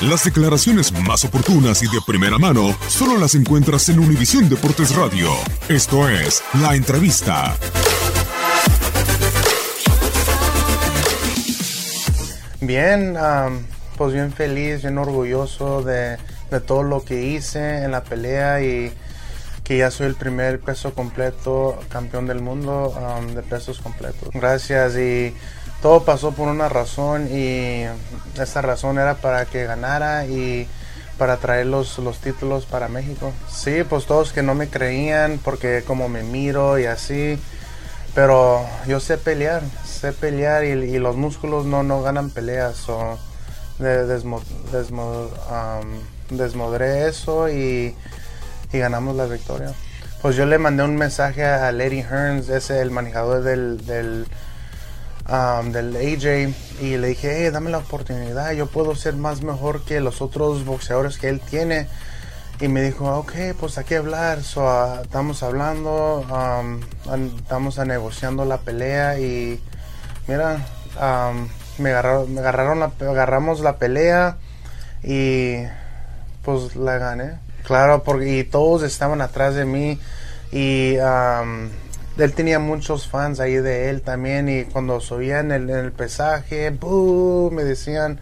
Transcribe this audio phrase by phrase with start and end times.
[0.00, 5.28] Las declaraciones más oportunas y de primera mano solo las encuentras en Univisión Deportes Radio.
[5.68, 7.56] Esto es La Entrevista.
[12.60, 13.16] Bien,
[13.96, 16.16] pues bien feliz, bien orgulloso de,
[16.48, 18.92] de todo lo que hice en la pelea y
[19.68, 24.30] que ya soy el primer peso completo campeón del mundo am, de pesos completos.
[24.32, 25.34] Gracias y
[25.82, 27.84] todo pasó por una razón y
[28.40, 30.66] esa razón era para que ganara y
[31.18, 33.30] para traer los, los títulos para México.
[33.52, 37.38] Sí, pues todos que no me creían porque como me miro y así,
[38.14, 42.88] pero yo sé pelear, sé pelear y, los músculos no, no ganan peleas.
[42.88, 43.18] o
[43.78, 47.94] desmo- am, desmodré eso y,
[48.72, 49.72] y ganamos la victoria.
[50.22, 54.26] Pues yo le mandé un mensaje a Lady Hearns, ese el manejador del, del,
[55.26, 59.84] am, del AJ, y le dije, hey, dame la oportunidad, yo puedo ser más mejor
[59.84, 61.86] que los otros boxeadores que él tiene.
[62.60, 64.42] Y me dijo, ok, pues hay que hablar.
[64.42, 66.26] So, ah, estamos hablando,
[67.08, 69.62] an- estamos negociando la pelea y
[70.26, 70.66] mira,
[70.98, 74.38] am, me agarraron, me agarraron agarramos la pelea
[75.04, 75.58] y
[76.44, 77.38] pues la gané.
[77.68, 80.00] Claro, porque y todos estaban atrás de mí
[80.50, 81.68] y am,
[82.16, 85.92] él tenía muchos fans ahí de él también y cuando subían en el, en el
[85.92, 88.20] pesaje, me decían,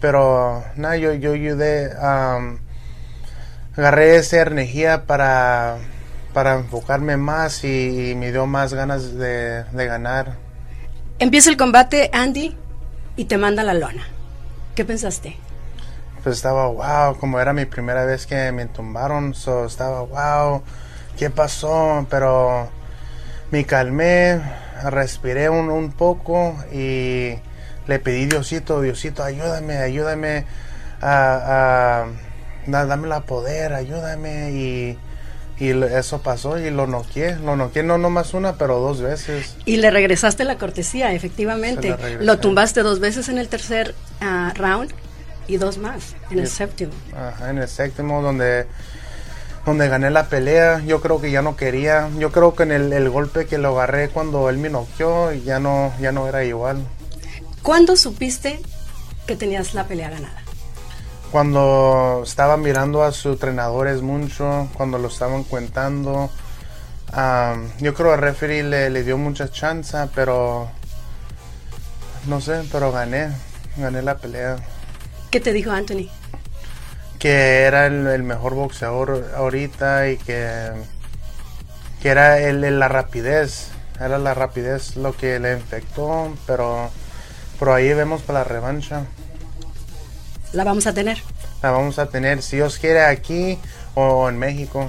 [0.00, 2.60] pero nada, yo, yo ayudé, am,
[3.76, 5.78] agarré esa energía para,
[6.32, 10.36] para enfocarme más y, y me dio más ganas de, de ganar.
[11.18, 12.56] Empieza el combate, Andy,
[13.16, 14.06] y te manda la lona.
[14.76, 15.36] ¿Qué pensaste?
[16.22, 20.62] Pues estaba wow, como era mi primera vez que me tumbaron, so estaba wow,
[21.18, 22.06] ¿qué pasó?
[22.10, 22.68] Pero
[23.50, 24.40] me calmé,
[24.84, 27.34] respiré un, un poco y
[27.86, 30.44] le pedí Diosito, Diosito, ayúdame, ayúdame
[31.00, 32.06] a, a
[32.66, 34.98] da- dame la poder, ayúdame y,
[35.58, 39.56] y eso pasó y lo noqué, lo noqué no nomás una, pero dos veces.
[39.64, 41.88] Y le regresaste la cortesía, efectivamente.
[42.20, 44.92] Lo tumbaste dos veces en el tercer ah, round
[45.48, 46.92] y dos más en el séptimo.
[47.16, 48.66] Ajá, en el séptimo donde
[49.66, 52.92] donde gané la pelea, yo creo que ya no quería, yo creo que en el,
[52.92, 56.86] el golpe que lo agarré cuando él me noqueó ya no ya no era igual.
[57.62, 58.60] ¿Cuándo supiste
[59.26, 60.42] que tenías la pelea ganada?
[61.32, 66.30] Cuando estaba mirando a sus entrenadores mucho, cuando lo estaban cuentando,
[67.12, 70.70] am, yo creo al referee le, le dio mucha chance, pero
[72.26, 73.28] no sé, pero gané,
[73.76, 74.56] gané la pelea.
[75.30, 76.08] ¿Qué te dijo Anthony?
[77.18, 80.70] que era el, el mejor boxeador ahorita y que,
[82.00, 83.70] que era el, la rapidez,
[84.00, 86.90] era la rapidez lo que le infectó, pero
[87.58, 89.02] por ahí vemos para la revancha.
[90.52, 91.18] La vamos a tener.
[91.60, 93.58] La vamos a tener, si Dios quiere, aquí
[93.96, 94.88] o en México.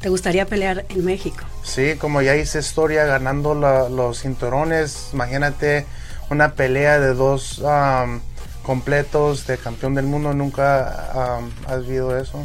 [0.00, 1.44] ¿Te gustaría pelear en México?
[1.64, 5.84] Sí, como ya hice historia ganando la- los cinturones, imagínate
[6.30, 8.22] una pelea de dos am,
[8.68, 10.34] completos de campeón del mundo.
[10.34, 12.44] Nunca um, has visto eso.